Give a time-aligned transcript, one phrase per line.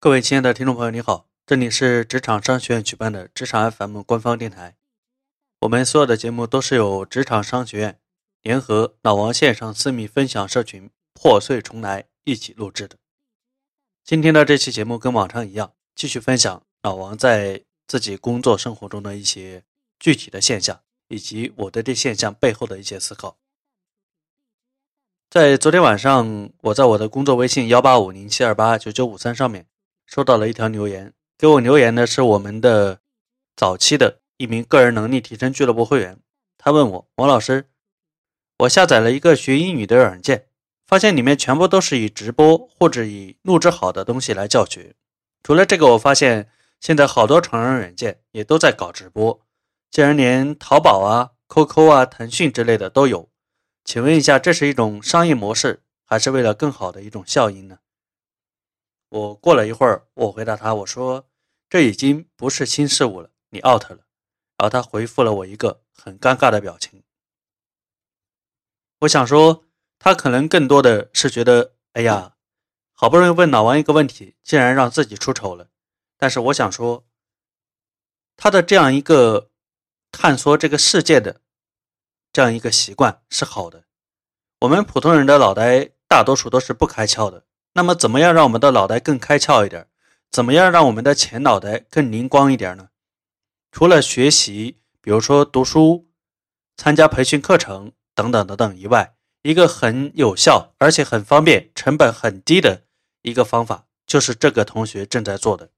[0.00, 4.76] 各位亲爱的听众朋友，你好，这里是职场商学院举办的职场 FM 官方电台。
[5.58, 7.98] 我们所有的节目都是由职场商学院
[8.40, 12.96] 联合老王线上私密分享社群破碎重来一起录制的。
[14.04, 19.64] 今天的这期节目跟往常一样，继续分享老王在自己工作生活中的一些
[19.98, 23.36] 具体的现象，以及我对这现象背后的一些思考。
[25.28, 29.66] 在昨天晚上，我在我的工作微信幺八五零七二八九九五三上面。
[30.08, 33.00] 收到了一条留言，给我留言的是我们的
[33.54, 36.18] 早期的一名个人能力提升俱乐部会员。
[36.56, 37.66] 他问我：“王老师，
[38.60, 40.46] 我下载了一个学英语的软件，
[40.86, 44.94] 发现里面全部都是以直播或者以录制好的东西来教学。
[45.42, 46.48] 除了这个，我发现
[46.80, 49.42] 现在好多成人软件也都在搞直播，
[49.90, 53.28] 竟然连淘宝啊、QQ 啊、腾讯之类的都有。
[53.84, 57.80] 请问一下，这是一种商业模式，还是为了更好的一种效应呢？”
[59.10, 61.26] 我过了一会儿，我回答他，我说
[61.68, 64.06] ：“这已经不是新事物了，你 out 了。”
[64.58, 67.02] 然后他回复了我一个很尴尬的表情。
[69.00, 69.64] 我想说，
[69.98, 72.34] 他可能更多的是觉得，哎呀，
[72.92, 75.70] 好不容易问老王一个问题，竟然让自己出丑了。
[76.18, 77.06] 但是我想说，
[78.36, 79.50] 他的这样一个
[80.12, 81.40] 探索这个世界的
[82.32, 83.84] 这样一个习惯是好的。
[84.60, 87.46] 我们普通人的脑袋大多数都是不开窍的。
[87.74, 89.86] 那么，怎么样让我们的脑袋更开窍一点？
[90.30, 92.90] 怎么样让我们的前脑袋更灵光一点呢？
[93.72, 96.08] 除了学习，比如说读书、
[96.76, 102.82] 参加培训课程等等等等以外，一个很有效而且很方便、成本很低的
[103.22, 105.70] 一个方法，就是这个同学正在做的，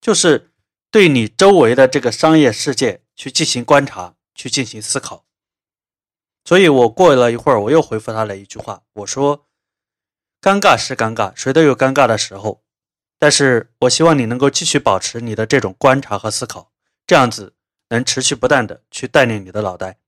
[0.00, 0.52] 就是
[0.90, 5.24] 对你周围的这个商业世界去进行观察、去进行思考。
[6.44, 9.45] 所以我过了一会儿，我又回复他了一句话，我说。
[10.46, 12.62] 尴尬是尴尬，谁都有尴尬的时候。
[13.18, 16.70] 但是我希望你能够继续保持你的这种观察和思考，
[17.04, 17.56] 这样子
[17.88, 19.98] 能持续不断的去锻炼你的脑袋。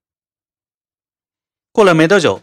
[1.73, 2.41] 过了没多久，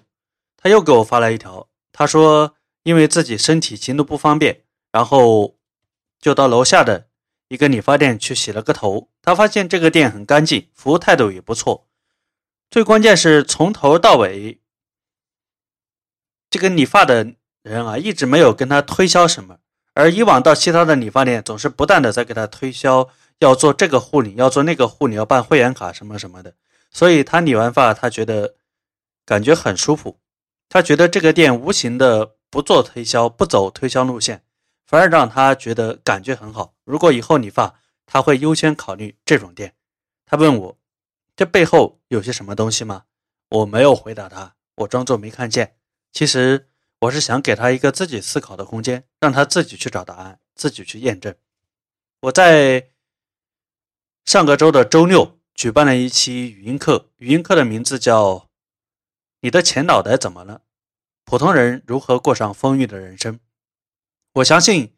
[0.59, 5.57] 他又给我发来一条，他说因为自己身体行动不方便，然后
[6.21, 7.09] 就到楼下的
[7.49, 9.09] 一个理发店去洗了个头。
[9.23, 11.89] 他发现这个店很干净，服务态度也不错，
[12.69, 14.61] 最关键是从头到尾
[16.51, 17.37] 这个理发的。
[17.67, 19.59] 人啊，一直没有跟他推销什么，
[19.93, 23.09] 而以往到其他的理发店，总是不断的在给他推销，
[23.41, 26.55] 要做这个护理，要做那个护理，要办会员卡什么什么的。
[26.93, 28.55] 所以他理完发，他觉得
[29.25, 30.21] 感觉很舒服，
[30.69, 34.45] 他觉得这个店无形的不做推销，不走推销路线，
[34.87, 36.73] 反而让他觉得感觉很好。
[36.85, 37.75] 如果以后理发，
[38.07, 39.75] 他会优先考虑这种店。
[40.25, 40.79] 他问我，
[41.35, 43.03] 这背后有些什么东西吗？
[43.49, 45.75] 我没有回答他，我装作没看见。
[46.13, 46.69] 其实。
[47.01, 51.35] 我是想给他一个自己思考的空间，让他自己去找答案，自己去验证。
[52.21, 52.89] 我在
[54.25, 58.35] 上个周的周六举办了一期语音课，语音课的名字叫
[59.41, 60.63] 《你的前脑袋怎么了？
[61.27, 63.35] 普通人如何过上丰裕的人生》。
[64.35, 64.95] 我相信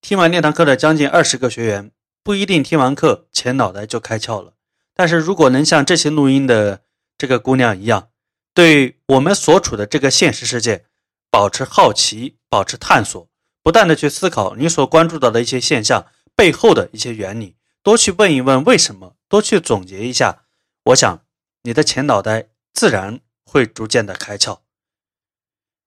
[0.00, 1.90] 听完那堂课的将近二十个学员，
[2.22, 4.54] 不一定听完课前脑袋就开窍了，
[4.94, 6.84] 但是如果能像这些录音的
[7.18, 8.10] 这个姑娘一样，
[8.54, 10.86] 对我们所处的这个现实世界。
[11.30, 13.28] 保持好奇，保持探索，
[13.62, 20.44] 不断的去思考你所关注到的一些现象背后的一些原理，多去问一问为什么，多去总结一下，
[20.86, 21.24] 我想
[21.62, 24.58] 你的前脑袋自然会逐渐的开窍。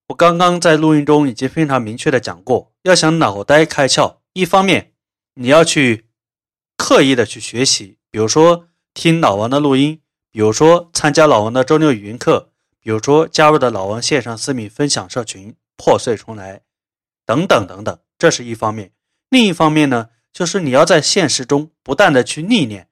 [0.07, 4.93] 我刚刚在录音中已经非常明确的讲过，要想脑袋开窍，一方面
[5.35, 6.07] 你要去
[6.77, 12.52] 刻意的去学习，比如说听老王的录音，比如说参加老王的周六语音课。
[12.83, 16.61] 比如说，加入的老王线上私密分享社群破碎重来，
[17.25, 18.91] 等等等等，这是一方面。
[19.29, 22.89] 另一方面呢，就是你要在现实中不断的去历练，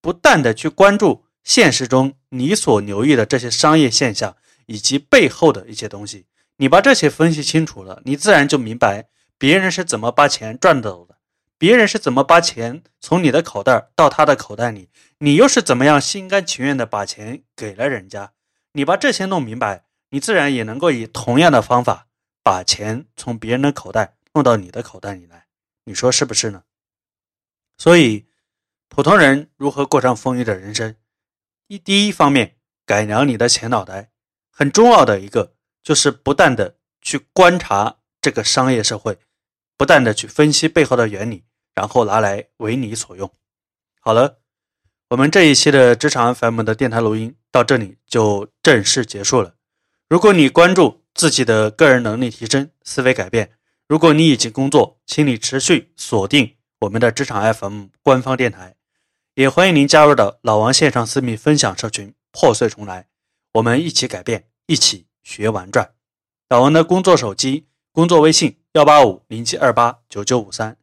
[0.00, 4.34] 不断的去关注现实中你所留意的这些商业现象
[4.64, 6.24] 以及背后的一些东西。
[6.56, 11.16] 你把这些分析清楚了，你自然就明白别人是怎么把钱赚走的，
[11.58, 14.88] 别人是怎么把钱从你的口袋到他的口袋里，
[15.18, 18.32] 你又是怎么样心甘情愿的把钱给了人家。
[18.74, 22.08] 你把这些弄明白，你自然也能够以同样的方法
[22.42, 25.46] 把钱从别人的口袋弄到你的口袋里来。
[25.84, 26.64] 你说是不是呢？
[27.76, 28.26] 所以，
[28.88, 30.96] 普通人如何过上丰裕的人生？
[31.66, 34.10] 一第一方面，改良你的前脑袋，
[34.50, 39.18] 很重要的一个就是不断的去观察这个商业社会，
[39.76, 41.44] 不断的去分析背后的原理，
[41.74, 43.30] 然后拿来为你所用。
[44.00, 44.41] 好了。
[45.12, 49.56] 我们这一期的职场 FM 的电台录音到这里就正式结束了。
[50.08, 53.52] 如果你关注自己的个人能力提升、思维改变，
[53.86, 58.76] 如果你已经工作，请你持续锁定我们的职场 FM 官方电台，
[59.34, 63.08] 也欢迎您加入到老王线上私密分享社群，破碎重来，
[63.52, 65.90] 我们一起改变，一起学玩转。
[66.48, 70.78] 老王的工作手机、工作微信：幺八五零七二八九九五三。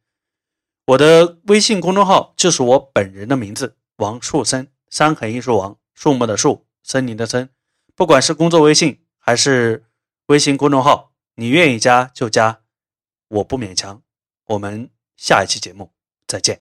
[0.85, 7.49] 我的微信公众号就是我本人的名字，王树森，三横一竖王，树木的树，森林的森。
[7.95, 9.85] 不管是工作微信还是
[10.27, 12.61] 微信公众号，你愿意加就加。
[13.27, 14.01] 我不勉强，
[14.45, 15.91] 我们下一期节目
[16.25, 16.57] 再见。